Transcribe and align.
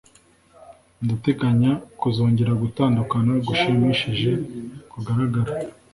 ndateganya 1.03 1.71
kuzongera 1.99 2.51
gutandukana 2.61 3.33
gushimishije 3.47 4.31
kugaragara 4.91 5.51